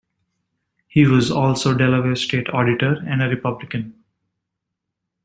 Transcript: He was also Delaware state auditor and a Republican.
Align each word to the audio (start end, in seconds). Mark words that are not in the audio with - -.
He 0.87 1.05
was 1.05 1.29
also 1.29 1.75
Delaware 1.75 2.15
state 2.15 2.49
auditor 2.51 3.03
and 3.07 3.21
a 3.21 3.27
Republican. 3.29 4.03